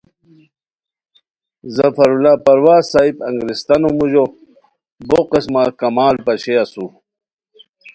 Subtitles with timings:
[1.75, 4.25] ظفراللہ پروازؔ صاحب انگریستانو موژو
[5.07, 6.91] بو قسمہ کمال پاشئے اسور